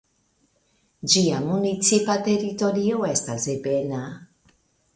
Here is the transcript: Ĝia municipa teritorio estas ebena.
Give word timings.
Ĝia 1.15 1.41
municipa 1.49 2.15
teritorio 2.29 3.05
estas 3.11 3.47
ebena. 3.57 4.01